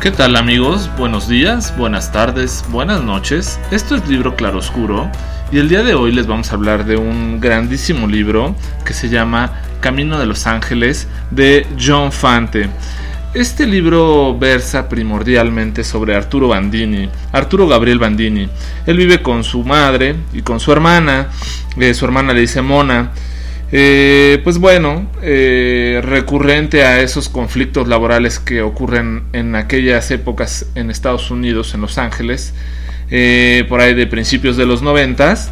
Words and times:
¿Qué 0.00 0.12
tal 0.12 0.36
amigos? 0.36 0.88
Buenos 0.96 1.28
días, 1.28 1.76
buenas 1.76 2.12
tardes, 2.12 2.64
buenas 2.68 3.02
noches. 3.02 3.58
Esto 3.72 3.96
es 3.96 4.08
Libro 4.08 4.36
Claroscuro 4.36 5.10
y 5.50 5.58
el 5.58 5.68
día 5.68 5.82
de 5.82 5.94
hoy 5.94 6.12
les 6.12 6.28
vamos 6.28 6.52
a 6.52 6.54
hablar 6.54 6.84
de 6.84 6.96
un 6.96 7.40
grandísimo 7.40 8.06
libro 8.06 8.54
que 8.84 8.92
se 8.92 9.08
llama 9.08 9.60
Camino 9.80 10.20
de 10.20 10.26
los 10.26 10.46
Ángeles 10.46 11.08
de 11.32 11.66
John 11.84 12.12
Fante. 12.12 12.70
Este 13.34 13.66
libro 13.66 14.38
versa 14.38 14.88
primordialmente 14.88 15.82
sobre 15.82 16.14
Arturo 16.14 16.46
Bandini, 16.46 17.10
Arturo 17.32 17.66
Gabriel 17.66 17.98
Bandini. 17.98 18.48
Él 18.86 18.96
vive 18.96 19.20
con 19.20 19.42
su 19.42 19.64
madre 19.64 20.14
y 20.32 20.42
con 20.42 20.60
su 20.60 20.70
hermana, 20.70 21.30
eh, 21.76 21.92
su 21.92 22.04
hermana 22.04 22.32
le 22.32 22.42
dice 22.42 22.62
Mona, 22.62 23.10
eh, 23.72 24.40
pues 24.44 24.58
bueno, 24.58 25.10
eh, 25.22 26.00
recurrente 26.02 26.84
a 26.84 27.00
esos 27.00 27.28
conflictos 27.28 27.88
laborales 27.88 28.38
que 28.38 28.62
ocurren 28.62 29.24
en 29.32 29.54
aquellas 29.54 30.10
épocas 30.10 30.66
en 30.74 30.90
Estados 30.90 31.30
Unidos, 31.30 31.74
en 31.74 31.80
Los 31.82 31.98
Ángeles, 31.98 32.54
eh, 33.10 33.64
por 33.68 33.80
ahí 33.80 33.94
de 33.94 34.06
principios 34.06 34.56
de 34.56 34.66
los 34.66 34.82
noventas, 34.82 35.50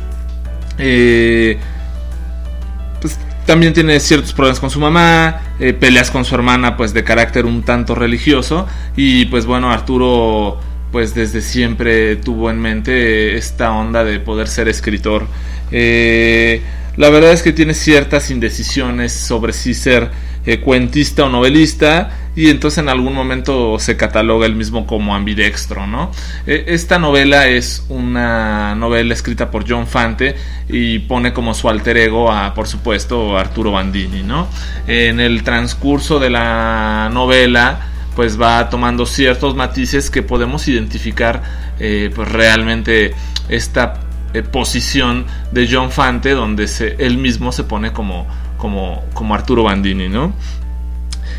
pues 3.00 3.18
también 3.46 3.72
tiene 3.72 4.00
ciertos 4.00 4.32
problemas 4.32 4.60
con 4.60 4.70
su 4.70 4.80
mamá, 4.80 5.40
peleas 5.80 6.10
con 6.10 6.24
su 6.24 6.34
hermana, 6.34 6.76
pues 6.76 6.92
de 6.92 7.04
carácter 7.04 7.44
un 7.46 7.62
tanto 7.62 7.94
religioso, 7.94 8.66
y 8.96 9.26
pues 9.26 9.46
bueno, 9.46 9.70
Arturo 9.70 10.60
pues 10.96 11.14
desde 11.14 11.42
siempre 11.42 12.16
tuvo 12.16 12.50
en 12.50 12.58
mente 12.58 13.36
esta 13.36 13.72
onda 13.72 14.04
de 14.04 14.18
poder 14.20 14.48
ser 14.48 14.68
escritor. 14.68 15.26
Eh, 15.70 16.62
la 16.96 17.10
verdad 17.10 17.32
es 17.32 17.42
que 17.42 17.52
tiene 17.52 17.74
ciertas 17.74 18.30
indecisiones 18.30 19.12
sobre 19.12 19.52
si 19.52 19.74
ser 19.74 20.10
eh, 20.46 20.60
cuentista 20.60 21.24
o 21.24 21.28
novelista 21.28 22.10
y 22.36 22.50
entonces 22.50 22.78
en 22.78 22.88
algún 22.88 23.14
momento 23.14 23.78
se 23.78 23.96
cataloga 23.96 24.46
él 24.46 24.54
mismo 24.54 24.86
como 24.86 25.14
ambidextro, 25.14 25.86
¿no? 25.86 26.12
E, 26.46 26.66
esta 26.68 26.98
novela 26.98 27.48
es 27.48 27.84
una 27.88 28.74
novela 28.76 29.12
escrita 29.12 29.50
por 29.50 29.68
John 29.68 29.86
Fante 29.86 30.36
y 30.68 31.00
pone 31.00 31.32
como 31.32 31.52
su 31.52 31.68
alter 31.68 31.96
ego 31.96 32.30
a, 32.30 32.54
por 32.54 32.68
supuesto, 32.68 33.36
Arturo 33.36 33.72
Bandini, 33.72 34.22
¿no? 34.22 34.48
En 34.86 35.18
el 35.18 35.42
transcurso 35.42 36.20
de 36.20 36.30
la 36.30 37.10
novela 37.12 37.88
pues 38.14 38.40
va 38.40 38.70
tomando 38.70 39.04
ciertos 39.04 39.54
matices 39.56 40.10
que 40.10 40.22
podemos 40.22 40.68
identificar 40.68 41.42
eh, 41.78 42.10
pues 42.14 42.28
realmente 42.28 43.14
esta 43.48 44.05
eh, 44.38 44.42
posición 44.42 45.26
de 45.52 45.68
John 45.70 45.90
Fante 45.90 46.30
donde 46.30 46.68
él 46.98 47.18
mismo 47.18 47.52
se 47.52 47.64
pone 47.64 47.92
como, 47.92 48.26
como, 48.58 49.04
como 49.14 49.34
Arturo 49.34 49.64
Bandini, 49.64 50.08
¿no? 50.08 50.32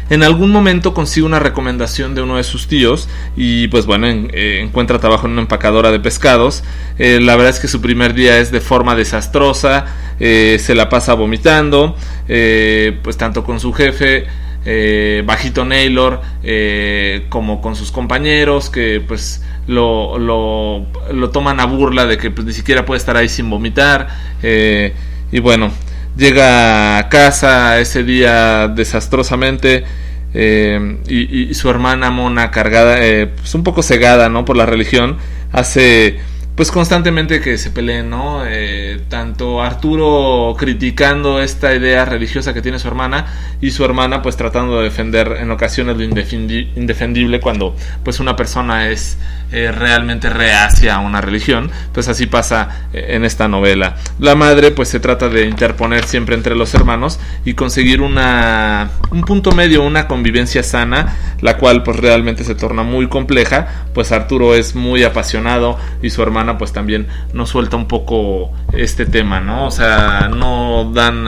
En 0.10 0.24
algún 0.24 0.52
momento 0.52 0.94
consigue 0.94 1.26
una 1.26 1.40
recomendación 1.40 2.16
de 2.16 2.22
uno 2.22 2.38
de 2.38 2.44
sus 2.44 2.68
tíos 2.68 3.10
y 3.36 3.68
pues 3.68 3.86
bueno, 3.86 4.08
eh, 4.08 4.62
encuentra 4.64 5.00
trabajo 5.00 5.28
en 5.28 5.34
una 5.34 5.42
empacadora 5.42 5.92
de 5.92 6.00
pescados. 6.00 6.64
Eh, 6.98 7.20
la 7.22 7.36
verdad 7.36 7.54
es 7.54 7.60
que 7.60 7.68
su 7.68 7.82
primer 7.82 8.14
día 8.14 8.38
es 8.38 8.52
de 8.52 8.62
forma 8.62 8.96
desastrosa, 8.96 9.86
se 10.18 10.76
la 10.76 10.90
pasa 10.90 11.14
vomitando, 11.14 11.96
pues 12.26 13.18
tanto 13.18 13.44
con 13.44 13.60
su 13.60 13.74
jefe 13.74 14.28
eh, 14.70 15.24
Bajito 15.26 15.64
Naylor 15.64 16.20
eh, 16.44 17.26
como 17.30 17.62
con 17.62 17.78
sus 17.78 17.90
compañeros 17.90 18.70
que 18.70 19.02
pues 19.08 19.42
lo, 19.66 20.20
lo, 20.20 21.30
toman 21.30 21.62
a 21.62 21.66
burla 21.66 22.06
de 22.06 22.18
que 22.18 22.32
pues, 22.32 22.46
ni 22.46 22.52
siquiera 22.52 22.86
puede 22.86 22.98
estar 22.98 23.16
ahí 23.16 23.30
sin 23.30 23.50
vomitar 23.50 24.10
eh, 24.44 24.94
y 25.32 25.40
bueno 25.40 25.72
llega 26.18 26.98
a 26.98 27.08
casa 27.08 27.80
ese 27.80 28.04
día 28.04 28.68
desastrosamente 28.68 29.86
y, 30.34 31.50
y, 31.50 31.54
su 31.54 31.70
hermana 31.70 32.12
Mona 32.12 32.52
cargada 32.52 32.98
pues 33.38 33.56
un 33.56 33.64
poco 33.64 33.82
cegada 33.82 34.28
no 34.28 34.44
por 34.44 34.58
la 34.58 34.66
religión 34.66 35.16
hace 35.54 36.20
pues 36.58 36.72
constantemente 36.72 37.40
que 37.40 37.60
se 37.60 37.70
peleen, 37.70 38.10
¿no? 38.10 38.42
Eh, 38.44 39.04
tanto 39.10 39.62
Arturo 39.62 40.56
criticando 40.58 41.40
esta 41.40 41.76
idea 41.76 42.04
religiosa 42.04 42.52
que 42.52 42.64
tiene 42.64 42.80
su 42.80 42.88
hermana 42.88 43.28
y 43.62 43.70
su 43.70 43.86
hermana 43.86 44.24
pues 44.24 44.38
tratando 44.38 44.80
de 44.80 44.86
defender 44.86 45.38
en 45.40 45.52
ocasiones 45.52 45.98
lo 45.98 46.04
indefendible 46.04 47.40
cuando 47.40 47.76
pues 48.04 48.20
una 48.20 48.36
persona 48.36 48.90
es 48.90 49.20
eh, 49.52 49.72
realmente 49.72 50.30
reacia 50.30 50.96
a 50.96 51.00
una 51.00 51.22
religión, 51.22 51.72
pues 51.94 52.10
así 52.10 52.26
pasa 52.26 52.88
eh, 52.92 53.06
en 53.10 53.24
esta 53.24 53.48
novela. 53.48 53.96
La 54.20 54.34
madre 54.36 54.72
pues 54.72 54.90
se 54.90 55.00
trata 55.00 55.30
de 55.30 55.46
interponer 55.46 56.06
siempre 56.06 56.36
entre 56.36 56.56
los 56.56 56.74
hermanos 56.74 57.20
y 57.46 57.54
conseguir 57.54 58.02
una 58.02 58.90
un 59.12 59.22
punto 59.22 59.52
medio, 59.52 59.84
una 59.84 60.08
convivencia 60.08 60.64
sana, 60.64 61.16
la 61.40 61.58
cual 61.58 61.84
pues 61.84 61.98
realmente 61.98 62.44
se 62.44 62.56
torna 62.56 62.84
muy 62.84 63.08
compleja, 63.08 63.86
pues 63.94 64.12
Arturo 64.12 64.56
es 64.56 64.76
muy 64.76 65.04
apasionado 65.04 65.78
y 66.02 66.10
su 66.10 66.22
hermana 66.24 66.47
pues 66.56 66.72
también 66.72 67.08
nos 67.34 67.50
suelta 67.50 67.76
un 67.76 67.88
poco 67.88 68.52
este 68.74 69.08
tema, 69.08 69.40
¿no? 69.40 69.66
O 69.66 69.72
sea, 69.72 70.30
no 70.30 70.92
dan 70.94 71.28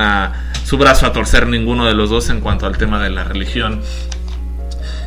su 0.63 0.77
brazo 0.77 1.07
a 1.07 1.13
torcer 1.13 1.47
ninguno 1.47 1.87
de 1.87 1.95
los 1.95 2.11
dos 2.11 2.29
en 2.29 2.41
cuanto 2.41 2.67
al 2.67 2.77
tema 2.77 3.01
de 3.01 3.09
la 3.09 3.23
religión 3.23 3.81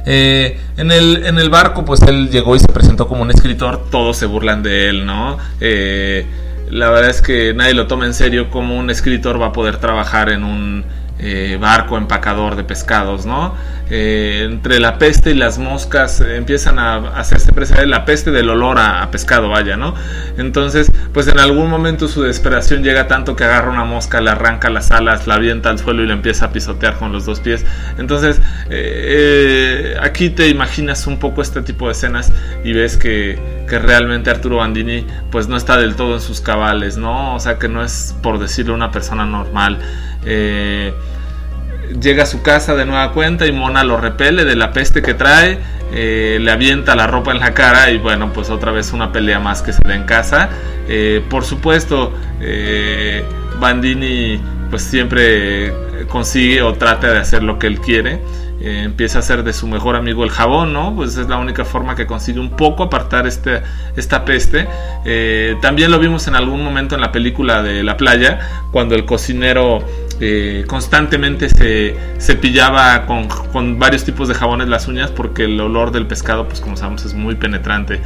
eh, 0.04 0.58
en, 0.76 0.90
el, 0.90 1.24
en 1.26 1.38
el 1.38 1.48
barco, 1.48 1.84
pues 1.84 2.02
él 2.02 2.30
llegó 2.30 2.56
y 2.56 2.58
se 2.60 2.68
presentó 2.68 3.06
como 3.06 3.22
un 3.22 3.30
escritor, 3.30 3.86
todos 3.90 4.16
se 4.16 4.26
burlan 4.26 4.62
de 4.62 4.88
él, 4.88 5.06
¿no? 5.06 5.38
Eh, 5.60 6.26
la 6.70 6.90
verdad 6.90 7.10
es 7.10 7.22
que 7.22 7.54
nadie 7.54 7.74
lo 7.74 7.86
toma 7.86 8.06
en 8.06 8.14
serio 8.14 8.50
como 8.50 8.76
un 8.76 8.90
escritor 8.90 9.40
va 9.40 9.48
a 9.48 9.52
poder 9.52 9.76
trabajar 9.76 10.30
en 10.30 10.42
un 10.42 10.84
eh, 11.24 11.56
barco 11.60 11.96
empacador 11.96 12.56
de 12.56 12.64
pescados, 12.64 13.26
¿no? 13.26 13.54
Eh, 13.88 14.48
entre 14.50 14.80
la 14.80 14.98
peste 14.98 15.30
y 15.30 15.34
las 15.34 15.58
moscas 15.58 16.20
eh, 16.20 16.36
empiezan 16.36 16.80
a 16.80 16.96
hacerse 17.16 17.52
presente 17.52 17.86
la 17.86 18.04
peste 18.04 18.32
del 18.32 18.50
olor 18.50 18.78
a, 18.80 19.08
pescado, 19.12 19.48
vaya, 19.48 19.76
¿no? 19.76 19.94
Entonces, 20.36 20.90
pues 21.12 21.28
en 21.28 21.38
algún 21.38 21.70
momento 21.70 22.08
su 22.08 22.22
desesperación 22.22 22.82
llega 22.82 23.06
tanto 23.06 23.36
que 23.36 23.44
agarra 23.44 23.70
una 23.70 23.84
mosca, 23.84 24.20
le 24.20 24.30
arranca 24.30 24.68
las 24.68 24.90
alas, 24.90 25.28
la 25.28 25.34
avienta 25.34 25.70
al 25.70 25.78
suelo 25.78 26.02
y 26.02 26.08
le 26.08 26.12
empieza 26.12 26.46
a 26.46 26.52
pisotear 26.52 26.96
con 26.96 27.12
los 27.12 27.24
dos 27.24 27.38
pies. 27.38 27.64
Entonces, 27.98 28.40
aquí 30.00 30.30
te 30.30 30.48
imaginas 30.48 31.06
un 31.06 31.18
poco 31.18 31.40
este 31.40 31.62
tipo 31.62 31.86
de 31.86 31.92
escenas 31.92 32.32
y 32.64 32.72
ves 32.72 32.96
que, 32.96 33.38
que 33.68 33.78
realmente 33.78 34.28
Arturo 34.28 34.56
Bandini 34.56 35.06
pues 35.30 35.46
no 35.46 35.56
está 35.56 35.76
del 35.76 35.94
todo 35.94 36.14
en 36.14 36.20
sus 36.20 36.40
cabales, 36.40 36.96
¿no? 36.96 37.36
O 37.36 37.38
sea 37.38 37.58
que 37.58 37.68
no 37.68 37.84
es 37.84 38.14
por 38.22 38.40
decirlo 38.40 38.74
una 38.74 38.90
persona 38.90 39.24
normal. 39.24 39.78
Eh, 40.24 40.92
llega 42.00 42.24
a 42.24 42.26
su 42.26 42.42
casa 42.42 42.74
de 42.74 42.86
nueva 42.86 43.12
cuenta 43.12 43.46
y 43.46 43.52
Mona 43.52 43.84
lo 43.84 43.96
repele 43.96 44.44
de 44.44 44.56
la 44.56 44.72
peste 44.72 45.02
que 45.02 45.14
trae, 45.14 45.58
eh, 45.92 46.38
le 46.40 46.50
avienta 46.50 46.94
la 46.94 47.06
ropa 47.06 47.32
en 47.32 47.40
la 47.40 47.54
cara 47.54 47.90
y 47.90 47.98
bueno, 47.98 48.32
pues 48.32 48.50
otra 48.50 48.72
vez 48.72 48.92
una 48.92 49.12
pelea 49.12 49.40
más 49.40 49.62
que 49.62 49.72
se 49.72 49.80
da 49.84 49.94
en 49.94 50.04
casa. 50.04 50.50
Eh, 50.88 51.22
por 51.28 51.44
supuesto, 51.44 52.12
Bandini 53.60 54.40
pues 54.70 54.82
siempre 54.82 55.72
consigue 56.08 56.62
o 56.62 56.72
trata 56.74 57.12
de 57.12 57.18
hacer 57.18 57.42
lo 57.42 57.58
que 57.58 57.66
él 57.66 57.80
quiere. 57.80 58.20
empieza 58.60 59.18
a 59.18 59.20
hacer 59.20 59.42
de 59.42 59.52
su 59.52 59.66
mejor 59.66 59.96
amigo 59.96 60.22
el 60.22 60.30
jabón, 60.30 60.72
¿no? 60.72 60.94
Pues 60.94 61.16
es 61.16 61.28
la 61.28 61.36
única 61.36 61.64
forma 61.64 61.96
que 61.96 62.06
consigue 62.06 62.38
un 62.38 62.50
poco 62.50 62.84
apartar 62.84 63.26
este, 63.26 63.62
esta 63.96 64.24
peste. 64.24 64.66
también 65.60 65.90
lo 65.90 65.98
vimos 65.98 66.26
en 66.28 66.36
algún 66.36 66.64
momento 66.64 66.94
en 66.94 67.00
la 67.00 67.12
película 67.12 67.62
de 67.62 67.82
La 67.82 67.96
playa, 67.96 68.40
cuando 68.72 68.94
el 68.94 69.04
cocinero 69.04 69.84
eh, 70.24 70.64
constantemente 70.68 71.48
se 71.48 71.96
cepillaba 72.20 73.06
con, 73.06 73.26
con, 73.26 73.80
varios 73.80 74.04
tipos 74.04 74.28
de 74.28 74.34
jabones 74.34 74.68
las 74.68 74.86
uñas 74.86 75.10
porque 75.10 75.46
el 75.46 75.60
olor 75.60 75.90
del 75.90 76.06
pescado, 76.06 76.46
pues 76.46 76.60
como 76.60 76.76
sabemos, 76.76 77.04
es 77.04 77.12
muy 77.12 77.34
penetrante. 77.34 78.00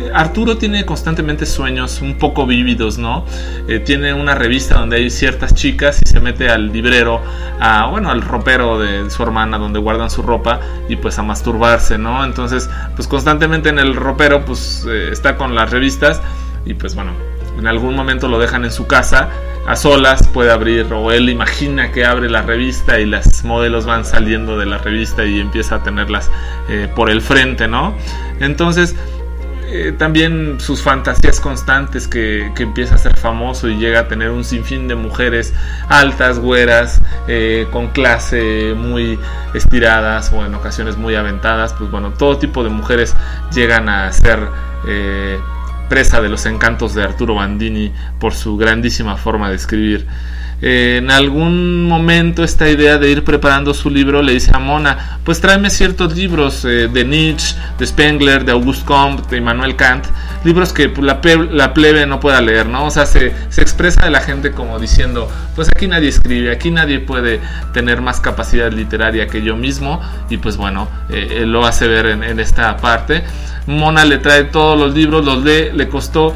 Eh, 0.00 0.10
Arturo 0.14 0.56
tiene 0.56 0.86
constantemente 0.86 1.44
sueños 1.44 2.00
un 2.00 2.16
poco 2.16 2.46
vívidos, 2.46 2.96
¿no? 2.96 3.26
Eh, 3.68 3.80
tiene 3.80 4.14
una 4.14 4.34
revista 4.34 4.78
donde 4.78 4.96
hay 4.96 5.10
ciertas 5.10 5.54
chicas 5.54 6.00
y 6.02 6.08
se 6.08 6.20
mete 6.20 6.48
al 6.48 6.72
librero, 6.72 7.20
a, 7.60 7.84
bueno, 7.88 8.10
al 8.10 8.22
ropero 8.22 8.78
de 8.78 9.10
su 9.10 9.22
hermana 9.22 9.58
donde 9.58 9.78
guardan 9.78 10.08
su 10.08 10.22
ropa 10.22 10.60
y 10.88 10.96
pues 10.96 11.18
a 11.18 11.22
masturbarse, 11.22 11.98
¿no? 11.98 12.24
Entonces, 12.24 12.70
pues 12.96 13.06
constantemente 13.06 13.68
en 13.68 13.78
el 13.78 13.94
ropero, 13.94 14.42
pues 14.46 14.86
está 14.86 15.36
con 15.36 15.54
las 15.54 15.70
revistas 15.70 16.22
y 16.64 16.72
pues 16.72 16.94
bueno, 16.94 17.12
en 17.58 17.66
algún 17.66 17.94
momento 17.94 18.26
lo 18.26 18.38
dejan 18.38 18.64
en 18.64 18.72
su 18.72 18.86
casa 18.86 19.28
a 19.68 19.76
solas 19.76 20.26
puede 20.28 20.50
abrir 20.50 20.90
o 20.94 21.12
él 21.12 21.28
imagina 21.28 21.92
que 21.92 22.06
abre 22.06 22.30
la 22.30 22.40
revista 22.40 22.98
y 23.00 23.04
las 23.04 23.44
modelos 23.44 23.84
van 23.84 24.06
saliendo 24.06 24.58
de 24.58 24.64
la 24.64 24.78
revista 24.78 25.26
y 25.26 25.40
empieza 25.40 25.76
a 25.76 25.82
tenerlas 25.82 26.30
eh, 26.70 26.90
por 26.96 27.10
el 27.10 27.20
frente, 27.20 27.68
¿no? 27.68 27.94
Entonces 28.40 28.96
eh, 29.66 29.92
también 29.98 30.58
sus 30.58 30.80
fantasías 30.80 31.38
constantes 31.38 32.08
que, 32.08 32.50
empieza 32.56 32.94
a 32.94 32.98
ser 32.98 33.14
famoso 33.18 33.68
y 33.68 33.76
llega 33.76 34.00
a 34.00 34.08
tener 34.08 34.30
un 34.30 34.42
sinfín 34.42 34.88
de 34.88 34.94
mujeres 34.94 35.52
altas, 35.88 36.38
güeras, 36.38 36.98
eh, 37.26 37.66
con 37.70 37.88
clase 37.88 38.72
muy 38.74 39.18
estiradas 39.52 40.32
o 40.32 40.46
en 40.46 40.54
ocasiones 40.54 40.96
muy 40.96 41.14
aventadas, 41.14 41.74
pues 41.74 41.90
bueno, 41.90 42.14
todo 42.14 42.38
tipo 42.38 42.64
de 42.64 42.70
mujeres 42.70 43.14
llegan 43.52 43.90
a 43.90 44.10
ser 44.12 44.38
presa 45.88 46.20
de 46.20 46.28
los 46.28 46.46
encantos 46.46 46.94
de 46.94 47.02
Arturo 47.02 47.34
Bandini 47.34 47.92
por 48.18 48.34
su 48.34 48.56
grandísima 48.56 49.16
forma 49.16 49.48
de 49.50 49.56
escribir. 49.56 50.06
Eh, 50.60 50.96
en 50.98 51.10
algún 51.12 51.86
momento 51.86 52.42
esta 52.42 52.68
idea 52.68 52.98
de 52.98 53.10
ir 53.10 53.22
preparando 53.22 53.72
su 53.74 53.90
libro 53.90 54.22
le 54.22 54.32
dice 54.32 54.50
a 54.52 54.58
Mona, 54.58 55.20
pues 55.24 55.40
tráeme 55.40 55.70
ciertos 55.70 56.16
libros 56.16 56.64
eh, 56.64 56.88
de 56.88 57.04
Nietzsche, 57.04 57.54
de 57.78 57.86
Spengler, 57.86 58.44
de 58.44 58.52
Auguste 58.52 58.84
Comte, 58.84 59.22
de 59.30 59.36
Immanuel 59.36 59.76
Kant, 59.76 60.06
libros 60.44 60.72
que 60.72 60.92
la, 61.00 61.20
plebe 61.20 62.06
no 62.06 62.20
pueda 62.20 62.40
leer, 62.40 62.66
¿no? 62.66 62.84
O 62.86 62.90
sea, 62.90 63.06
se, 63.06 63.34
expresa 63.56 64.04
de 64.04 64.10
la 64.10 64.20
gente 64.20 64.52
como 64.52 64.78
diciendo, 64.78 65.30
pues 65.54 65.68
aquí 65.68 65.86
nadie 65.88 66.08
escribe, 66.08 66.52
aquí 66.52 66.70
nadie 66.70 67.00
puede 67.00 67.40
tener 67.72 68.00
más 68.00 68.20
capacidad 68.20 68.72
literaria 68.72 69.26
que 69.26 69.42
yo 69.42 69.56
mismo, 69.56 70.00
y 70.30 70.36
pues 70.38 70.56
bueno, 70.56 70.88
eh, 71.10 71.44
lo 71.46 71.66
hace 71.66 71.88
ver 71.88 72.06
en, 72.06 72.22
en 72.22 72.40
esta 72.40 72.76
parte. 72.76 73.24
Mona 73.66 74.04
le 74.04 74.18
trae 74.18 74.44
todos 74.44 74.78
los 74.78 74.94
libros, 74.94 75.24
los 75.24 75.44
lee, 75.44 75.70
le 75.74 75.88
costó 75.88 76.34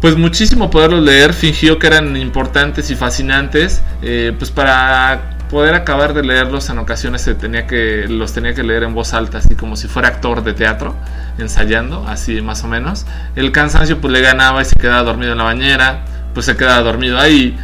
pues 0.00 0.16
muchísimo 0.16 0.70
poderlos 0.70 1.02
leer, 1.02 1.32
fingió 1.32 1.78
que 1.78 1.86
eran 1.86 2.16
importantes 2.16 2.90
y 2.90 2.96
fascinantes, 2.96 3.82
eh, 4.02 4.32
pues 4.38 4.50
para 4.50 5.35
poder 5.50 5.74
acabar 5.74 6.14
de 6.14 6.22
leerlos 6.22 6.68
en 6.70 6.78
ocasiones 6.78 7.22
se 7.22 7.34
tenía 7.34 7.66
que 7.66 8.06
los 8.08 8.32
tenía 8.32 8.54
que 8.54 8.62
leer 8.62 8.82
en 8.82 8.94
voz 8.94 9.14
alta, 9.14 9.38
así 9.38 9.54
como 9.54 9.76
si 9.76 9.88
fuera 9.88 10.08
actor 10.08 10.42
de 10.42 10.54
teatro, 10.54 10.94
ensayando, 11.38 12.06
así 12.08 12.40
más 12.40 12.64
o 12.64 12.68
menos. 12.68 13.06
El 13.36 13.52
cansancio 13.52 14.00
pues 14.00 14.12
le 14.12 14.20
ganaba 14.20 14.62
y 14.62 14.64
se 14.64 14.74
quedaba 14.74 15.02
dormido 15.02 15.32
en 15.32 15.38
la 15.38 15.44
bañera, 15.44 16.04
pues 16.34 16.46
se 16.46 16.56
quedaba 16.56 16.82
dormido 16.82 17.18
ahí. 17.18 17.56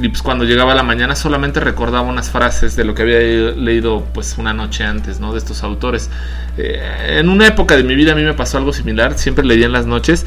Y 0.00 0.08
pues 0.10 0.22
cuando 0.22 0.44
llegaba 0.44 0.76
la 0.76 0.84
mañana 0.84 1.16
solamente 1.16 1.58
recordaba 1.58 2.06
unas 2.06 2.30
frases 2.30 2.76
de 2.76 2.84
lo 2.84 2.94
que 2.94 3.02
había 3.02 3.18
leído 3.18 4.04
pues 4.14 4.38
una 4.38 4.52
noche 4.52 4.84
antes, 4.84 5.18
¿no? 5.18 5.32
De 5.32 5.38
estos 5.38 5.64
autores. 5.64 6.08
Eh, 6.56 7.16
en 7.18 7.28
una 7.28 7.48
época 7.48 7.76
de 7.76 7.82
mi 7.82 7.96
vida 7.96 8.12
a 8.12 8.14
mí 8.14 8.22
me 8.22 8.34
pasó 8.34 8.58
algo 8.58 8.72
similar, 8.72 9.18
siempre 9.18 9.44
leía 9.44 9.66
en 9.66 9.72
las 9.72 9.86
noches 9.86 10.24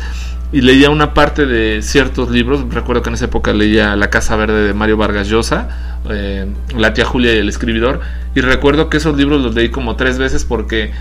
y 0.52 0.62
leía 0.62 0.90
una 0.90 1.14
parte 1.14 1.46
de 1.46 1.82
ciertos 1.82 2.30
libros. 2.30 2.66
Recuerdo 2.74 3.02
que 3.02 3.10
en 3.10 3.16
esa 3.16 3.26
época 3.26 3.54
leía 3.54 3.96
La 3.96 4.10
Casa 4.10 4.36
Verde 4.36 4.68
de 4.68 4.74
Mario 4.74 4.98
Vargas 4.98 5.28
Llosa, 5.28 6.00
eh, 6.10 6.48
La 6.76 6.94
tía 6.94 7.06
Julia 7.06 7.34
y 7.34 7.38
el 7.38 7.50
escribidor. 7.50 8.02
Y 8.36 8.42
recuerdo 8.42 8.90
que 8.90 8.98
esos 8.98 9.18
libros 9.18 9.42
los 9.42 9.56
leí 9.56 9.70
como 9.70 9.96
tres 9.96 10.18
veces 10.18 10.46
porque 10.46 10.92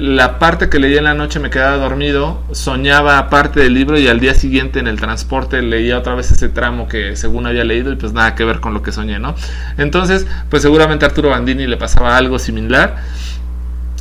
la 0.00 0.38
parte 0.38 0.68
que 0.68 0.78
leía 0.78 0.98
en 0.98 1.04
la 1.04 1.14
noche 1.14 1.40
me 1.40 1.48
quedaba 1.50 1.76
dormido, 1.76 2.42
soñaba 2.52 3.30
parte 3.30 3.60
del 3.60 3.74
libro 3.74 3.98
y 3.98 4.06
al 4.08 4.20
día 4.20 4.34
siguiente 4.34 4.80
en 4.80 4.86
el 4.86 5.00
transporte 5.00 5.62
leía 5.62 5.98
otra 5.98 6.14
vez 6.14 6.30
ese 6.30 6.48
tramo 6.48 6.88
que 6.88 7.16
según 7.16 7.46
había 7.46 7.64
leído 7.64 7.92
y 7.92 7.96
pues 7.96 8.12
nada 8.12 8.34
que 8.34 8.44
ver 8.44 8.60
con 8.60 8.74
lo 8.74 8.82
que 8.82 8.92
soñé, 8.92 9.18
¿no? 9.18 9.34
Entonces, 9.78 10.26
pues 10.50 10.62
seguramente 10.62 11.04
a 11.04 11.08
Arturo 11.08 11.30
Bandini 11.30 11.66
le 11.66 11.76
pasaba 11.76 12.16
algo 12.16 12.38
similar. 12.38 12.96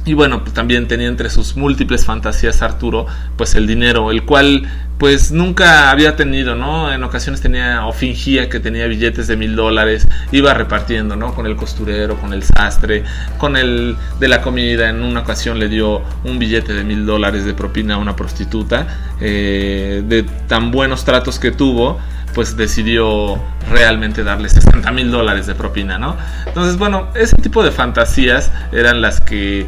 Y 0.07 0.13
bueno, 0.13 0.41
pues 0.41 0.53
también 0.53 0.87
tenía 0.87 1.09
entre 1.09 1.29
sus 1.29 1.57
múltiples 1.57 2.05
fantasías 2.05 2.61
Arturo, 2.61 3.07
pues 3.35 3.55
el 3.55 3.67
dinero, 3.67 4.09
el 4.09 4.23
cual 4.23 4.65
pues 4.97 5.33
nunca 5.33 5.91
había 5.91 6.15
tenido, 6.15 6.55
¿no? 6.55 6.93
En 6.93 7.03
ocasiones 7.03 7.41
tenía 7.41 7.85
o 7.85 7.91
fingía 7.91 8.47
que 8.47 8.61
tenía 8.61 8.87
billetes 8.87 9.27
de 9.27 9.35
mil 9.35 9.57
dólares, 9.57 10.07
iba 10.31 10.53
repartiendo, 10.53 11.17
¿no? 11.17 11.35
Con 11.35 11.45
el 11.45 11.57
costurero, 11.57 12.15
con 12.21 12.31
el 12.31 12.41
sastre, 12.43 13.03
con 13.37 13.57
el 13.57 13.97
de 14.17 14.27
la 14.29 14.41
comida. 14.41 14.89
En 14.89 15.03
una 15.03 15.19
ocasión 15.19 15.59
le 15.59 15.67
dio 15.67 16.01
un 16.23 16.39
billete 16.39 16.73
de 16.73 16.85
mil 16.85 17.05
dólares 17.05 17.43
de 17.43 17.53
propina 17.53 17.95
a 17.95 17.97
una 17.97 18.15
prostituta, 18.15 18.87
eh, 19.19 20.03
de 20.07 20.23
tan 20.47 20.71
buenos 20.71 21.03
tratos 21.03 21.37
que 21.37 21.51
tuvo 21.51 21.99
pues 22.33 22.55
decidió 22.55 23.41
realmente 23.71 24.23
darle 24.23 24.47
60 24.47 24.91
mil 24.91 25.09
dólares 25.09 25.47
de 25.47 25.55
propina, 25.55 25.97
¿no? 25.97 26.15
Entonces, 26.45 26.77
bueno, 26.77 27.07
ese 27.15 27.35
tipo 27.37 27.63
de 27.63 27.71
fantasías 27.71 28.51
eran 28.71 29.01
las 29.01 29.19
que 29.19 29.65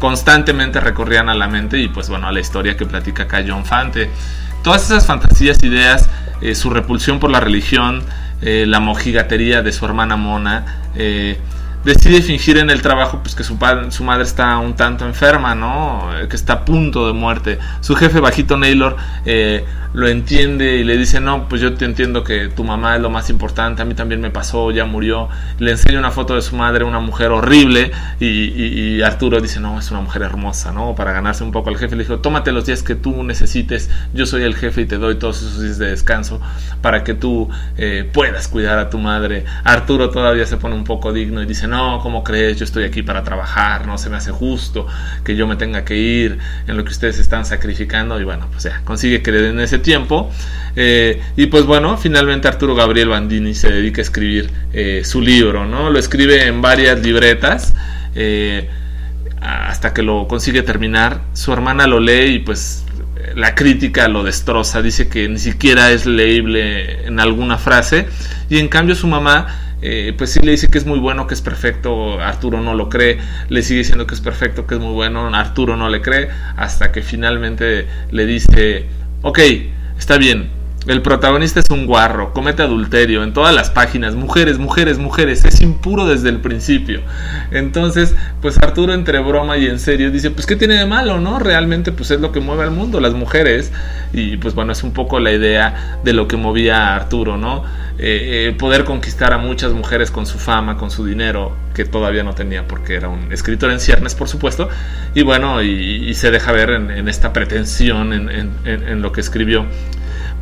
constantemente 0.00 0.80
recorrían 0.80 1.28
a 1.28 1.34
la 1.34 1.46
mente 1.46 1.78
y 1.78 1.88
pues 1.88 2.08
bueno, 2.08 2.26
a 2.26 2.32
la 2.32 2.40
historia 2.40 2.76
que 2.76 2.86
platica 2.86 3.24
acá 3.24 3.44
John 3.46 3.64
Fante. 3.64 4.10
Todas 4.64 4.84
esas 4.84 5.06
fantasías, 5.06 5.62
ideas, 5.62 6.08
eh, 6.40 6.54
su 6.54 6.70
repulsión 6.70 7.20
por 7.20 7.30
la 7.30 7.38
religión, 7.38 8.02
eh, 8.42 8.64
la 8.66 8.80
mojigatería 8.80 9.62
de 9.62 9.72
su 9.72 9.84
hermana 9.84 10.16
Mona, 10.16 10.80
eh, 10.96 11.38
decide 11.84 12.22
fingir 12.22 12.58
en 12.58 12.70
el 12.70 12.82
trabajo 12.82 13.20
pues 13.22 13.34
que 13.34 13.44
su, 13.44 13.58
padre, 13.58 13.90
su 13.90 14.04
madre 14.04 14.22
está 14.22 14.58
un 14.58 14.74
tanto 14.74 15.06
enferma, 15.06 15.54
¿no? 15.54 16.08
Que 16.28 16.36
está 16.36 16.52
a 16.54 16.64
punto 16.64 17.06
de 17.06 17.12
muerte. 17.12 17.58
Su 17.80 17.94
jefe 17.94 18.20
bajito 18.20 18.56
Naylor 18.56 18.96
eh, 19.24 19.64
lo 19.92 20.06
entiende 20.08 20.76
y 20.76 20.84
le 20.84 20.96
dice, 20.96 21.20
no, 21.20 21.48
pues 21.48 21.60
yo 21.60 21.74
te 21.74 21.84
entiendo 21.84 22.22
que 22.22 22.48
tu 22.48 22.62
mamá 22.62 22.96
es 22.96 23.02
lo 23.02 23.10
más 23.10 23.28
importante, 23.28 23.82
a 23.82 23.84
mí 23.84 23.94
también 23.94 24.20
me 24.20 24.30
pasó, 24.30 24.70
ya 24.70 24.84
murió. 24.84 25.28
Le 25.58 25.72
enseña 25.72 25.98
una 25.98 26.10
foto 26.12 26.34
de 26.34 26.42
su 26.42 26.54
madre, 26.54 26.84
una 26.84 27.00
mujer 27.00 27.30
horrible, 27.32 27.90
y, 28.20 29.02
Arturo 29.02 29.40
dice, 29.40 29.60
no, 29.60 29.78
es 29.78 29.90
una 29.90 30.00
mujer 30.00 30.22
hermosa, 30.22 30.72
¿no? 30.72 30.94
Para 30.94 31.12
ganarse 31.12 31.42
un 31.42 31.52
poco 31.52 31.70
al 31.70 31.76
jefe, 31.76 31.96
le 31.96 32.04
dijo, 32.04 32.20
tómate 32.20 32.52
los 32.52 32.66
días 32.66 32.82
que 32.82 32.94
tú 32.94 33.22
necesites, 33.24 33.90
yo 34.14 34.26
soy 34.26 34.42
el 34.44 34.54
jefe 34.54 34.82
y 34.82 34.86
te 34.86 34.98
doy 34.98 35.16
todos 35.16 35.38
esos 35.38 35.60
días 35.60 35.78
de 35.78 35.90
descanso 35.90 36.40
para 36.82 37.02
que 37.02 37.14
tú 37.14 37.48
eh, 37.76 38.08
puedas 38.12 38.46
cuidar 38.48 38.78
a 38.78 38.90
tu 38.90 38.98
madre. 38.98 39.44
Arturo 39.64 40.10
todavía 40.10 40.46
se 40.46 40.56
pone 40.56 40.74
un 40.74 40.84
poco 40.84 41.12
digno 41.12 41.42
y 41.42 41.46
dice, 41.46 41.66
no, 41.70 42.00
¿cómo 42.02 42.22
crees? 42.22 42.58
Yo 42.58 42.64
estoy 42.64 42.84
aquí 42.84 43.02
para 43.02 43.22
trabajar, 43.22 43.86
no 43.86 43.96
se 43.96 44.10
me 44.10 44.16
hace 44.16 44.32
justo 44.32 44.86
que 45.24 45.36
yo 45.36 45.46
me 45.46 45.56
tenga 45.56 45.84
que 45.84 45.96
ir 45.96 46.38
en 46.66 46.76
lo 46.76 46.84
que 46.84 46.90
ustedes 46.90 47.18
están 47.18 47.46
sacrificando. 47.46 48.20
Y 48.20 48.24
bueno, 48.24 48.48
pues 48.50 48.64
ya, 48.64 48.82
consigue 48.84 49.22
que 49.22 49.32
le 49.32 49.40
den 49.40 49.60
ese 49.60 49.78
tiempo. 49.78 50.30
Eh, 50.76 51.22
y 51.36 51.46
pues 51.46 51.64
bueno, 51.64 51.96
finalmente 51.96 52.48
Arturo 52.48 52.74
Gabriel 52.74 53.08
Bandini 53.08 53.54
se 53.54 53.70
dedica 53.70 54.00
a 54.00 54.04
escribir 54.04 54.50
eh, 54.72 55.02
su 55.04 55.22
libro, 55.22 55.64
¿no? 55.64 55.88
Lo 55.88 55.98
escribe 55.98 56.46
en 56.46 56.60
varias 56.60 57.00
libretas. 57.00 57.72
Eh, 58.14 58.68
hasta 59.40 59.94
que 59.94 60.02
lo 60.02 60.28
consigue 60.28 60.62
terminar, 60.62 61.22
su 61.32 61.52
hermana 61.52 61.86
lo 61.86 61.98
lee 61.98 62.34
y 62.34 62.38
pues 62.40 62.84
la 63.34 63.54
crítica 63.54 64.08
lo 64.08 64.22
destroza, 64.22 64.82
dice 64.82 65.08
que 65.08 65.28
ni 65.28 65.38
siquiera 65.38 65.90
es 65.92 66.06
leíble 66.06 67.06
en 67.06 67.20
alguna 67.20 67.58
frase 67.58 68.06
y 68.48 68.58
en 68.58 68.68
cambio 68.68 68.94
su 68.94 69.06
mamá 69.06 69.69
eh, 69.82 70.14
pues 70.16 70.30
sí 70.30 70.40
le 70.40 70.52
dice 70.52 70.68
que 70.68 70.78
es 70.78 70.86
muy 70.86 70.98
bueno, 70.98 71.26
que 71.26 71.34
es 71.34 71.40
perfecto, 71.40 72.20
Arturo 72.20 72.60
no 72.60 72.74
lo 72.74 72.88
cree, 72.88 73.18
le 73.48 73.62
sigue 73.62 73.78
diciendo 73.78 74.06
que 74.06 74.14
es 74.14 74.20
perfecto, 74.20 74.66
que 74.66 74.74
es 74.74 74.80
muy 74.80 74.92
bueno, 74.92 75.34
Arturo 75.34 75.76
no 75.76 75.88
le 75.88 76.02
cree, 76.02 76.28
hasta 76.56 76.92
que 76.92 77.02
finalmente 77.02 77.86
le 78.10 78.26
dice, 78.26 78.86
ok, 79.22 79.38
está 79.98 80.18
bien, 80.18 80.50
el 80.86 81.02
protagonista 81.02 81.60
es 81.60 81.66
un 81.70 81.86
guarro, 81.86 82.32
comete 82.32 82.62
adulterio 82.62 83.22
en 83.22 83.34
todas 83.34 83.54
las 83.54 83.68
páginas, 83.68 84.14
mujeres, 84.14 84.58
mujeres, 84.58 84.98
mujeres, 84.98 85.44
es 85.44 85.60
impuro 85.60 86.06
desde 86.06 86.30
el 86.30 86.38
principio. 86.38 87.02
Entonces, 87.50 88.14
pues 88.40 88.56
Arturo 88.56 88.94
entre 88.94 89.18
broma 89.18 89.58
y 89.58 89.66
en 89.66 89.78
serio 89.78 90.10
dice, 90.10 90.30
pues 90.30 90.46
¿qué 90.46 90.56
tiene 90.56 90.74
de 90.74 90.86
malo, 90.86 91.20
no? 91.20 91.38
Realmente 91.38 91.92
pues 91.92 92.10
es 92.10 92.20
lo 92.20 92.32
que 92.32 92.40
mueve 92.40 92.62
al 92.62 92.70
mundo, 92.70 92.98
las 92.98 93.12
mujeres. 93.12 93.70
Y 94.14 94.38
pues 94.38 94.54
bueno, 94.54 94.72
es 94.72 94.82
un 94.82 94.92
poco 94.92 95.20
la 95.20 95.32
idea 95.32 95.98
de 96.02 96.14
lo 96.14 96.26
que 96.26 96.38
movía 96.38 96.88
a 96.88 96.96
Arturo, 96.96 97.36
¿no? 97.36 97.62
Eh, 97.98 98.48
eh, 98.48 98.56
poder 98.58 98.84
conquistar 98.84 99.34
a 99.34 99.38
muchas 99.38 99.74
mujeres 99.74 100.10
con 100.10 100.24
su 100.24 100.38
fama, 100.38 100.78
con 100.78 100.90
su 100.90 101.04
dinero, 101.04 101.54
que 101.74 101.84
todavía 101.84 102.22
no 102.22 102.34
tenía 102.34 102.66
porque 102.66 102.94
era 102.94 103.10
un 103.10 103.30
escritor 103.32 103.70
en 103.70 103.80
ciernes, 103.80 104.14
por 104.14 104.28
supuesto. 104.28 104.70
Y 105.14 105.22
bueno, 105.22 105.62
y, 105.62 106.14
se 106.14 106.30
deja 106.30 106.52
ver 106.52 106.70
en, 106.70 107.08
esta 107.08 107.34
pretensión 107.34 108.12
en 108.14 109.02
lo 109.02 109.12
que 109.12 109.20
escribió 109.20 109.66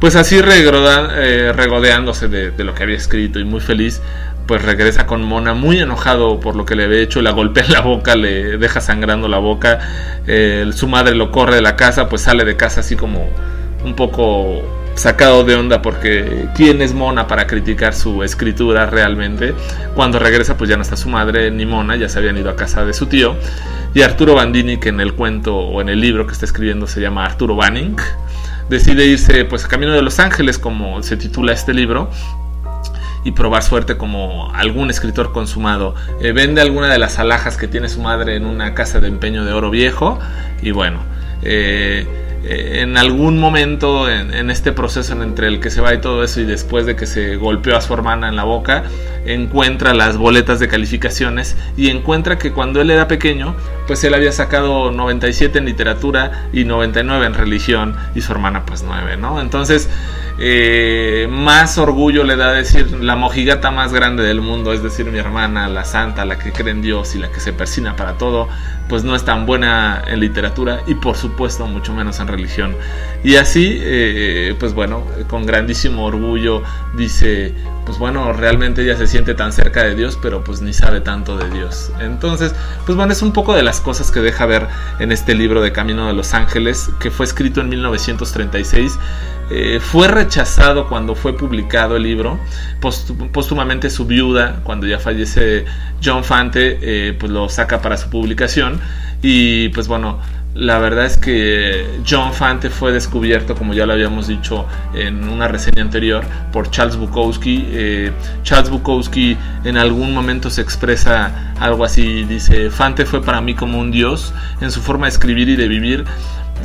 pues 0.00 0.16
así 0.16 0.38
eh, 0.38 1.52
regodeándose 1.54 2.28
de, 2.28 2.64
lo 2.64 2.74
que 2.74 2.82
había 2.82 2.96
escrito 2.96 3.38
y 3.38 3.44
muy 3.44 3.60
feliz, 3.60 4.00
pues 4.46 4.62
regresa 4.62 5.06
con 5.06 5.22
Mona 5.22 5.54
muy 5.54 5.78
enojado 5.78 6.40
por 6.40 6.56
lo 6.56 6.64
que 6.64 6.74
le 6.74 6.84
había 6.84 7.00
hecho, 7.00 7.20
la 7.20 7.32
golpea 7.32 7.64
en 7.64 7.72
la 7.72 7.80
boca, 7.80 8.16
le 8.16 8.56
deja 8.58 8.80
sangrando 8.80 9.28
la 9.28 9.38
boca, 9.38 9.80
su 10.72 10.88
madre 10.88 11.14
lo 11.14 11.30
corre 11.30 11.56
de 11.56 11.62
la 11.62 11.76
casa, 11.76 12.08
pues 12.08 12.22
sale 12.22 12.44
de 12.44 12.56
casa 12.56 12.80
así 12.80 12.96
como 12.96 13.28
un 13.84 13.94
poco 13.94 14.62
sacado 14.98 15.44
de 15.44 15.54
onda 15.54 15.80
porque 15.80 16.48
quién 16.54 16.82
es 16.82 16.92
Mona 16.92 17.28
para 17.28 17.46
criticar 17.46 17.94
su 17.94 18.22
escritura 18.22 18.86
realmente. 18.86 19.54
Cuando 19.94 20.18
regresa 20.18 20.56
pues 20.56 20.68
ya 20.68 20.76
no 20.76 20.82
está 20.82 20.96
su 20.96 21.08
madre 21.08 21.50
ni 21.50 21.66
Mona, 21.66 21.96
ya 21.96 22.08
se 22.08 22.18
habían 22.18 22.36
ido 22.36 22.50
a 22.50 22.56
casa 22.56 22.84
de 22.84 22.92
su 22.92 23.06
tío. 23.06 23.36
Y 23.94 24.02
Arturo 24.02 24.34
Bandini, 24.34 24.78
que 24.78 24.90
en 24.90 25.00
el 25.00 25.14
cuento 25.14 25.56
o 25.56 25.80
en 25.80 25.88
el 25.88 26.00
libro 26.00 26.26
que 26.26 26.32
está 26.32 26.44
escribiendo 26.44 26.86
se 26.86 27.00
llama 27.00 27.24
Arturo 27.24 27.54
Banning, 27.56 27.96
decide 28.68 29.06
irse 29.06 29.44
pues 29.44 29.64
a 29.64 29.68
camino 29.68 29.92
de 29.92 30.02
Los 30.02 30.18
Ángeles 30.18 30.58
como 30.58 31.02
se 31.02 31.16
titula 31.16 31.52
este 31.52 31.74
libro 31.74 32.10
y 33.24 33.32
probar 33.32 33.62
suerte 33.62 33.96
como 33.96 34.52
algún 34.54 34.90
escritor 34.90 35.32
consumado. 35.32 35.94
Eh, 36.20 36.32
vende 36.32 36.60
alguna 36.60 36.88
de 36.88 36.98
las 36.98 37.18
alhajas 37.18 37.56
que 37.56 37.68
tiene 37.68 37.88
su 37.88 38.00
madre 38.00 38.36
en 38.36 38.46
una 38.46 38.74
casa 38.74 39.00
de 39.00 39.08
empeño 39.08 39.44
de 39.44 39.52
oro 39.52 39.70
viejo 39.70 40.18
y 40.62 40.70
bueno, 40.70 41.00
eh, 41.42 42.06
en 42.44 42.96
algún 42.96 43.38
momento 43.38 44.08
en, 44.08 44.50
este 44.50 44.72
proceso 44.72 45.20
entre 45.22 45.48
el 45.48 45.60
que 45.60 45.70
se 45.70 45.80
va 45.80 45.92
y 45.94 46.00
todo 46.00 46.22
eso 46.22 46.40
y 46.40 46.44
después 46.44 46.86
de 46.86 46.96
que 46.96 47.06
se 47.06 47.36
golpeó 47.36 47.76
a 47.76 47.80
su 47.80 47.92
hermana 47.92 48.28
en 48.28 48.36
la 48.36 48.44
boca, 48.44 48.84
encuentra 49.26 49.92
las 49.92 50.16
boletas 50.16 50.60
de 50.60 50.68
calificaciones 50.68 51.56
y 51.76 51.90
encuentra 51.90 52.38
que 52.38 52.52
cuando 52.52 52.80
él 52.80 52.90
era 52.90 53.08
pequeño, 53.08 53.56
pues 53.86 54.02
él 54.04 54.14
había 54.14 54.32
sacado 54.32 54.92
97 54.92 55.58
en 55.58 55.64
literatura 55.64 56.48
y 56.52 56.64
99 56.64 57.26
en 57.26 57.34
religión 57.34 57.96
y 58.14 58.20
su 58.20 58.32
hermana 58.32 58.64
pues 58.64 58.82
9, 58.82 59.16
¿no? 59.16 59.40
Entonces, 59.40 59.88
eh, 60.40 61.26
más 61.30 61.78
orgullo 61.78 62.22
le 62.22 62.36
da 62.36 62.52
decir 62.52 62.92
la 63.00 63.16
mojigata 63.16 63.70
más 63.70 63.92
grande 63.92 64.22
del 64.22 64.40
mundo, 64.40 64.72
es 64.72 64.82
decir, 64.82 65.06
mi 65.06 65.18
hermana, 65.18 65.68
la 65.68 65.84
santa, 65.84 66.24
la 66.24 66.38
que 66.38 66.52
cree 66.52 66.70
en 66.70 66.80
Dios 66.80 67.16
y 67.16 67.18
la 67.18 67.30
que 67.30 67.40
se 67.40 67.52
persina 67.52 67.96
para 67.96 68.18
todo, 68.18 68.48
pues 68.88 69.02
no 69.02 69.16
es 69.16 69.24
tan 69.24 69.46
buena 69.46 70.02
en 70.06 70.20
literatura 70.20 70.82
y 70.86 70.94
por 70.94 71.16
supuesto 71.16 71.66
mucho 71.66 71.92
menos 71.92 72.20
en 72.20 72.28
religión. 72.28 72.76
Y 73.24 73.34
así, 73.36 73.78
eh, 73.80 74.54
pues 74.60 74.74
bueno, 74.74 75.04
con 75.26 75.44
grandísimo 75.44 76.04
orgullo 76.04 76.62
dice, 76.96 77.52
pues 77.88 77.98
bueno, 77.98 78.34
realmente 78.34 78.82
ella 78.82 78.98
se 78.98 79.06
siente 79.06 79.32
tan 79.34 79.50
cerca 79.50 79.82
de 79.82 79.94
Dios, 79.94 80.18
pero 80.20 80.44
pues 80.44 80.60
ni 80.60 80.74
sabe 80.74 81.00
tanto 81.00 81.38
de 81.38 81.48
Dios. 81.48 81.90
Entonces, 82.00 82.54
pues 82.84 82.96
bueno, 82.96 83.14
es 83.14 83.22
un 83.22 83.32
poco 83.32 83.54
de 83.54 83.62
las 83.62 83.80
cosas 83.80 84.10
que 84.10 84.20
deja 84.20 84.44
ver 84.44 84.66
en 84.98 85.10
este 85.10 85.34
libro 85.34 85.62
de 85.62 85.72
Camino 85.72 86.06
de 86.06 86.12
los 86.12 86.34
Ángeles, 86.34 86.90
que 87.00 87.10
fue 87.10 87.24
escrito 87.24 87.62
en 87.62 87.70
1936 87.70 88.98
eh, 89.50 89.80
fue 89.80 90.08
rechazado 90.08 90.86
cuando 90.86 91.14
fue 91.14 91.34
publicado 91.34 91.96
el 91.96 92.02
libro. 92.02 92.38
póstumamente 93.32 93.88
su 93.88 94.04
viuda, 94.04 94.60
cuando 94.64 94.86
ya 94.86 94.98
fallece 94.98 95.64
John 96.04 96.24
Fante, 96.24 96.78
eh, 96.82 97.14
pues 97.18 97.32
lo 97.32 97.48
saca 97.48 97.80
para 97.80 97.96
su 97.96 98.10
publicación. 98.10 98.80
Y 99.22 99.70
pues 99.70 99.88
bueno, 99.88 100.20
la 100.58 100.80
verdad 100.80 101.06
es 101.06 101.16
que 101.16 102.00
John 102.08 102.34
Fante 102.34 102.68
fue 102.68 102.90
descubierto, 102.90 103.54
como 103.54 103.74
ya 103.74 103.86
lo 103.86 103.92
habíamos 103.92 104.26
dicho 104.26 104.66
en 104.92 105.28
una 105.28 105.46
reseña 105.46 105.82
anterior, 105.82 106.24
por 106.52 106.68
Charles 106.68 106.96
Bukowski. 106.96 107.64
Eh, 107.68 108.12
Charles 108.42 108.68
Bukowski 108.68 109.36
en 109.62 109.76
algún 109.76 110.12
momento 110.12 110.50
se 110.50 110.60
expresa 110.60 111.54
algo 111.60 111.84
así, 111.84 112.24
dice, 112.24 112.70
Fante 112.70 113.06
fue 113.06 113.22
para 113.22 113.40
mí 113.40 113.54
como 113.54 113.78
un 113.78 113.92
dios 113.92 114.34
en 114.60 114.72
su 114.72 114.80
forma 114.80 115.06
de 115.06 115.10
escribir 115.10 115.48
y 115.48 115.54
de 115.54 115.68
vivir 115.68 116.04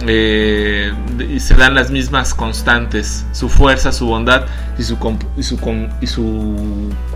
eh, 0.08 0.92
y 1.30 1.40
se 1.40 1.54
dan 1.54 1.76
las 1.76 1.92
mismas 1.92 2.34
constantes, 2.34 3.28
su 3.32 3.48
fuerza, 3.48 3.92
su 3.92 4.08
bondad 4.08 4.48
y 4.76 4.84
su, 4.84 4.98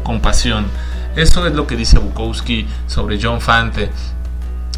compasión. 0.03 0.67
Eso 1.15 1.47
es 1.47 1.55
lo 1.55 1.65
que 1.65 1.75
dice 1.75 1.97
Bukowski 1.97 2.67
sobre 2.85 3.19
John 3.19 3.41
Fante. 3.41 3.89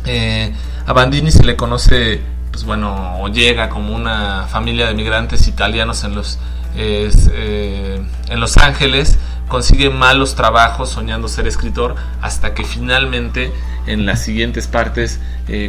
Eh, 0.05 0.53
a 0.89 0.93
Bandini 0.93 1.29
se 1.29 1.43
le 1.43 1.55
conoce, 1.55 2.19
pues 2.49 2.63
bueno, 2.63 3.19
o 3.19 3.27
llega 3.27 3.69
como 3.69 3.95
una 3.95 4.47
familia 4.47 4.87
de 4.87 4.95
migrantes 4.95 5.47
italianos 5.47 6.03
en 6.03 6.15
los, 6.15 6.39
eh, 6.75 8.01
en 8.27 8.39
Los 8.39 8.57
Ángeles, 8.57 9.19
consigue 9.47 9.91
malos 9.91 10.33
trabajos 10.33 10.89
soñando 10.89 11.27
ser 11.27 11.45
escritor, 11.45 11.93
hasta 12.23 12.55
que 12.55 12.63
finalmente 12.63 13.53
en 13.85 14.07
las 14.07 14.23
siguientes 14.23 14.65
partes 14.65 15.19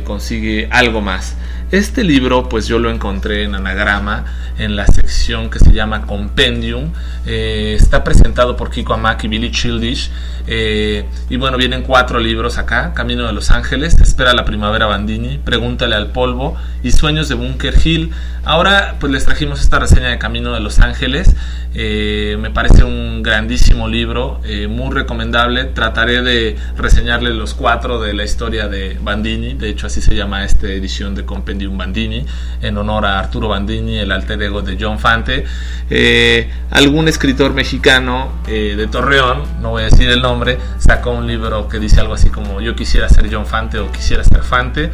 consigue 0.06 0.70
algo 0.72 1.02
más. 1.02 1.34
Este 1.72 2.02
libro, 2.02 2.48
pues 2.48 2.66
yo 2.66 2.80
lo 2.80 2.90
encontré 2.90 3.44
en 3.44 3.54
Anagrama, 3.54 4.24
en 4.58 4.74
la 4.74 4.88
sección 4.88 5.50
que 5.50 5.60
se 5.60 5.72
llama 5.72 6.02
Compendium. 6.02 6.90
Eh, 7.26 7.76
está 7.78 8.02
presentado 8.02 8.56
por 8.56 8.72
Kiko 8.72 8.92
Amak 8.92 9.22
y 9.22 9.28
Billy 9.28 9.52
Childish. 9.52 10.10
Eh, 10.48 11.04
y 11.28 11.36
bueno, 11.36 11.56
vienen 11.56 11.82
cuatro 11.82 12.18
libros 12.18 12.58
acá: 12.58 12.92
Camino 12.92 13.24
de 13.24 13.32
Los 13.32 13.52
Ángeles, 13.52 13.96
Espera 14.00 14.32
la 14.32 14.44
Primavera 14.44 14.86
Bandini, 14.86 15.38
Pregúntale 15.38 15.94
al 15.94 16.10
Polvo 16.10 16.56
y 16.82 16.90
Sueños 16.90 17.28
de 17.28 17.36
Bunker 17.36 17.74
Hill. 17.84 18.10
Ahora, 18.42 18.96
pues 18.98 19.12
les 19.12 19.24
trajimos 19.24 19.60
esta 19.60 19.78
reseña 19.78 20.08
de 20.08 20.18
Camino 20.18 20.52
de 20.52 20.58
Los 20.58 20.80
Ángeles. 20.80 21.36
Eh, 21.72 22.36
me 22.40 22.50
parece 22.50 22.82
un 22.82 23.22
grandísimo 23.22 23.86
libro, 23.86 24.40
muy 24.68 24.92
recomendable. 24.92 25.66
Trataré 25.66 26.22
de 26.22 26.56
reseñarle 26.76 27.30
los 27.30 27.54
cuatro 27.54 28.00
de 28.00 28.12
la 28.12 28.24
historia 28.24 28.66
de 28.66 28.98
Bandini. 29.00 29.54
De 29.54 29.68
hecho, 29.68 29.86
así 29.86 30.00
se 30.00 30.16
llama 30.16 30.44
esta 30.44 30.66
edición 30.66 31.14
de 31.14 31.24
Compendium 31.24 31.59
un 31.66 31.78
Bandini, 31.78 32.24
en 32.60 32.78
honor 32.78 33.06
a 33.06 33.18
Arturo 33.18 33.48
Bandini, 33.48 33.98
el 33.98 34.12
alter 34.12 34.42
ego 34.42 34.62
de 34.62 34.76
John 34.80 34.98
Fante. 34.98 35.44
Eh, 35.88 36.50
algún 36.70 37.08
escritor 37.08 37.52
mexicano 37.52 38.32
eh, 38.46 38.74
de 38.76 38.86
Torreón, 38.86 39.42
no 39.60 39.70
voy 39.70 39.82
a 39.82 39.84
decir 39.86 40.08
el 40.08 40.22
nombre, 40.22 40.58
sacó 40.78 41.10
un 41.10 41.26
libro 41.26 41.68
que 41.68 41.78
dice 41.78 42.00
algo 42.00 42.14
así 42.14 42.30
como 42.30 42.60
Yo 42.60 42.74
quisiera 42.74 43.08
ser 43.08 43.32
John 43.32 43.46
Fante 43.46 43.78
o 43.78 43.90
quisiera 43.90 44.24
ser 44.24 44.42
Fante 44.42 44.90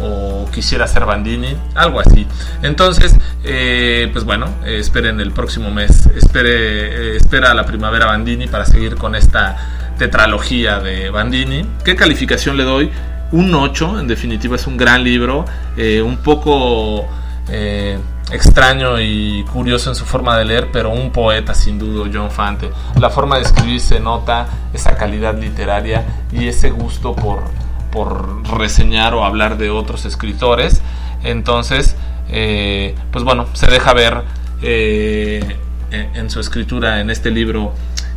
o 0.00 0.48
quisiera 0.52 0.86
ser 0.86 1.04
Bandini, 1.04 1.56
algo 1.74 2.00
así. 2.00 2.26
Entonces, 2.62 3.14
eh, 3.44 4.08
pues 4.12 4.24
bueno, 4.24 4.46
esperen 4.64 5.20
el 5.20 5.32
próximo 5.32 5.70
mes, 5.70 6.06
espere, 6.06 7.16
espera 7.16 7.54
la 7.54 7.66
primavera 7.66 8.06
Bandini 8.06 8.46
para 8.46 8.64
seguir 8.64 8.96
con 8.96 9.14
esta 9.14 9.92
tetralogía 9.98 10.80
de 10.80 11.10
Bandini. 11.10 11.64
¿Qué 11.84 11.94
calificación 11.94 12.56
le 12.56 12.64
doy? 12.64 12.90
Un 13.32 13.54
8, 13.54 14.00
en 14.00 14.06
definitiva 14.06 14.56
es 14.56 14.66
un 14.66 14.76
gran 14.76 15.02
libro, 15.02 15.44
eh, 15.76 16.02
un 16.02 16.18
poco 16.18 17.06
eh, 17.48 17.98
extraño 18.30 19.00
y 19.00 19.44
curioso 19.52 19.90
en 19.90 19.96
su 19.96 20.04
forma 20.04 20.36
de 20.36 20.44
leer, 20.44 20.68
pero 20.72 20.90
un 20.90 21.10
poeta 21.10 21.54
sin 21.54 21.78
duda, 21.78 22.10
John 22.12 22.30
Fante. 22.30 22.70
La 23.00 23.10
forma 23.10 23.36
de 23.36 23.42
escribir 23.42 23.80
se 23.80 24.00
nota 24.00 24.46
esa 24.72 24.96
calidad 24.96 25.38
literaria 25.38 26.04
y 26.30 26.46
ese 26.46 26.70
gusto 26.70 27.14
por, 27.16 27.42
por 27.90 28.46
reseñar 28.58 29.14
o 29.14 29.24
hablar 29.24 29.56
de 29.56 29.70
otros 29.70 30.04
escritores. 30.04 30.82
Entonces, 31.24 31.96
eh, 32.28 32.94
pues 33.10 33.24
bueno, 33.24 33.46
se 33.54 33.66
deja 33.70 33.92
ver 33.94 34.22
en 34.62 36.30
su 36.30 36.38
escritura 36.38 37.00
en 37.00 37.10
este 37.10 37.30
libro 37.30 37.72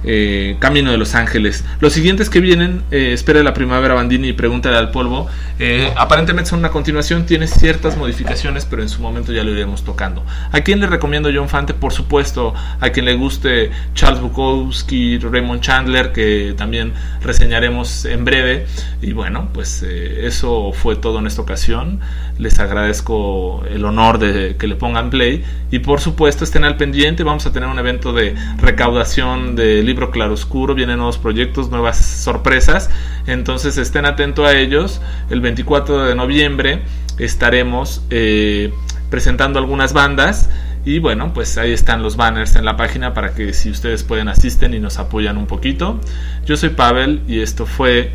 eh, 0.08 0.58
Camino 0.60 0.92
de 0.92 0.98
los 0.98 1.16
Ángeles. 1.16 1.66
Los 1.80 1.94
siguientes 1.94 2.30
que 2.30 2.40
vienen, 2.40 2.84
eh, 2.92 3.12
Espera 3.12 3.42
la 3.42 3.56
Primavera 3.56 3.96
Bandini 3.96 4.30
y 4.30 4.34
Pregúntale 4.34 4.78
al 4.78 4.92
Polvo, 4.92 5.28
eh, 5.58 5.92
aparentemente 5.98 6.52
son 6.52 6.60
una 6.60 6.70
continuación, 6.70 7.26
tiene 7.26 7.48
ciertas 7.48 7.98
modificaciones, 7.98 8.66
pero 8.66 8.84
en 8.84 8.90
su 8.90 9.02
momento 9.02 9.34
ya 9.34 9.44
lo 9.44 9.52
iremos 9.52 9.84
tocando. 9.84 10.24
¿A 10.52 10.62
quién 10.62 10.80
le 10.80 10.88
recomiendo 10.88 11.30
John 11.34 11.50
Fante? 11.50 11.74
Por 11.74 11.92
supuesto, 11.92 12.54
a 12.80 12.90
quien 12.92 13.06
le 13.06 13.16
guste 13.16 13.72
Charles 13.96 14.22
Bukowski, 14.22 15.18
Raymond 15.18 15.62
Chandler, 15.62 16.12
que 16.12 16.54
también 16.56 16.94
reseñaremos 17.22 18.06
en 18.06 18.26
breve. 18.26 18.68
Y 19.02 19.14
bueno, 19.14 19.50
pues 19.54 19.82
eso 19.84 20.72
fue 20.72 20.96
todo 20.96 21.20
en 21.20 21.28
esta 21.28 21.42
ocasión. 21.42 22.00
Les 22.38 22.60
agradezco 22.60 23.64
el 23.70 23.86
honor 23.86 24.20
de 24.20 24.56
que 24.58 24.68
le 24.68 24.76
pongan 24.76 25.10
play. 25.10 25.44
Y 25.72 25.80
por 25.80 26.00
supuesto, 26.00 26.44
estén 26.44 26.64
al 26.64 26.78
pendiente, 26.78 27.24
vamos 27.24 27.46
a 27.46 27.52
tener 27.52 27.68
un 27.70 27.80
evento 27.80 28.14
de 28.14 28.36
recaudación 28.60 29.56
de 29.56 29.82
libros 29.84 29.95
libro 29.96 30.12
claroscuro, 30.12 30.76
vienen 30.76 30.98
nuevos 30.98 31.18
proyectos, 31.18 31.70
nuevas 31.70 31.98
sorpresas, 31.98 32.90
entonces 33.28 33.78
estén 33.78 34.06
atentos 34.06 34.46
a 34.46 34.58
ellos. 34.58 35.02
El 35.30 35.40
24 35.40 36.04
de 36.04 36.16
noviembre 36.16 36.82
estaremos 37.18 38.04
eh, 38.10 38.74
presentando 39.10 39.58
algunas 39.58 39.94
bandas 39.94 40.50
y 40.84 41.00
bueno, 41.00 41.34
pues 41.34 41.58
ahí 41.58 41.72
están 41.72 42.04
los 42.04 42.18
banners 42.18 42.58
en 42.58 42.66
la 42.66 42.76
página 42.76 43.14
para 43.14 43.34
que 43.34 43.54
si 43.54 43.70
ustedes 43.70 44.04
pueden 44.04 44.28
asisten 44.28 44.74
y 44.74 44.80
nos 44.80 45.00
apoyan 45.00 45.38
un 45.38 45.48
poquito. 45.48 46.02
Yo 46.46 46.58
soy 46.58 46.70
Pavel 46.70 47.22
y 47.26 47.40
esto 47.40 47.66
fue 47.66 48.12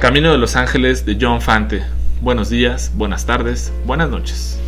Camino 0.00 0.30
de 0.30 0.38
los 0.38 0.54
Ángeles 0.54 1.04
de 1.04 1.18
John 1.20 1.40
Fante. 1.40 1.82
Buenos 2.20 2.48
días, 2.48 2.92
buenas 2.94 3.26
tardes, 3.26 3.72
buenas 3.84 4.08
noches. 4.08 4.67